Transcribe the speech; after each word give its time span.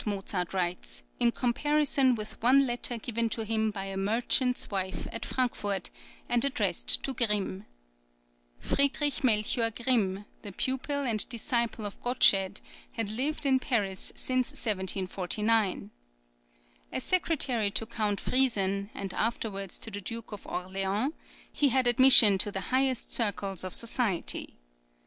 Mozart 0.03 0.51
writes, 0.51 1.03
in 1.19 1.31
comparison 1.31 2.15
with 2.15 2.41
one 2.41 2.65
letter 2.65 2.97
given 2.97 3.29
to 3.29 3.43
him 3.45 3.69
by 3.69 3.85
a 3.85 3.95
merchant's 3.95 4.71
wife 4.71 5.07
at 5.11 5.27
Frankfort, 5.27 5.91
and 6.27 6.43
addressed 6.43 7.03
to 7.03 7.13
Grimm. 7.13 7.67
Friedrich 8.57 9.23
Melchior 9.23 9.69
Grimm, 9.69 10.25
the 10.41 10.53
pupil 10.53 11.01
and 11.03 11.29
disciple 11.29 11.85
of 11.85 12.01
Gottsched,[20020] 12.01 12.61
had 12.93 13.11
lived 13.11 13.45
in 13.45 13.59
Paris 13.59 14.11
since 14.15 14.47
1749. 14.53 15.91
As 16.91 17.03
secretary 17.03 17.69
to 17.69 17.85
Count 17.85 18.19
Friesen, 18.19 18.89
and 18.95 19.13
afterwards 19.13 19.77
to 19.77 19.91
the 19.91 20.01
Duke 20.01 20.31
of 20.31 20.47
Orleans, 20.47 21.13
he 21.53 21.69
had 21.69 21.85
admission 21.85 22.39
to 22.39 22.51
the 22.51 22.71
highest 22.73 23.13
circles 23.13 23.63
of 23.63 23.75
society. 23.75 24.55